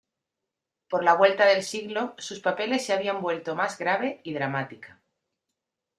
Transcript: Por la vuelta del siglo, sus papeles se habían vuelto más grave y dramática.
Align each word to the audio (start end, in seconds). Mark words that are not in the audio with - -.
Por 0.89 1.03
la 1.03 1.13
vuelta 1.13 1.45
del 1.45 1.61
siglo, 1.61 2.15
sus 2.17 2.39
papeles 2.39 2.83
se 2.83 2.91
habían 2.91 3.21
vuelto 3.21 3.53
más 3.55 3.77
grave 3.77 4.19
y 4.23 4.33
dramática. 4.33 4.99